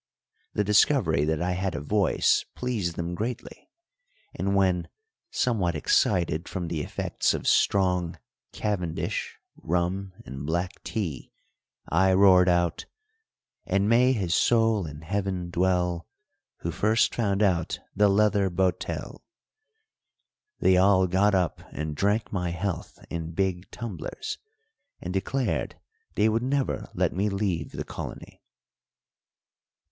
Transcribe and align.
The 0.53 0.63
discovery 0.63 1.25
that 1.25 1.43
I 1.43 1.51
had 1.51 1.75
a 1.75 1.79
voice 1.79 2.43
pleased 2.55 2.95
them 2.95 3.13
greatly, 3.13 3.69
and 4.33 4.55
when, 4.55 4.87
somewhat 5.29 5.75
excited 5.75 6.47
from 6.49 6.69
the 6.69 6.81
effects 6.81 7.35
of 7.35 7.47
strong 7.47 8.17
cavendish, 8.51 9.37
rum, 9.55 10.13
and 10.25 10.43
black 10.43 10.83
tea, 10.83 11.31
I 11.87 12.13
roared 12.13 12.49
out: 12.49 12.87
And 13.67 13.87
may 13.87 14.13
his 14.13 14.33
soul 14.33 14.87
in 14.87 15.01
heaven 15.03 15.51
dwell 15.51 16.07
Who 16.61 16.71
first 16.71 17.13
found 17.13 17.43
out 17.43 17.79
the 17.95 18.09
leather 18.09 18.49
botél, 18.49 19.19
they 20.59 20.77
all 20.77 21.05
got 21.05 21.35
up 21.35 21.61
and 21.71 21.95
drank 21.95 22.33
my 22.33 22.49
health 22.49 22.97
in 23.11 23.33
big 23.33 23.69
tumblers, 23.69 24.39
and 24.99 25.13
declared 25.13 25.75
they 26.15 26.27
would 26.27 26.41
never 26.41 26.89
let 26.95 27.13
me 27.13 27.29
leave 27.29 27.73
the 27.73 27.83
colony. 27.85 28.41